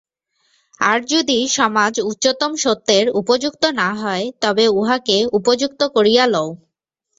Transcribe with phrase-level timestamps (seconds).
[0.81, 6.49] আর যদি সমাজ উচ্চতম সত্যের উপযুক্ত না হয়, তবে উহাকে উপযুক্ত করিয়া লও।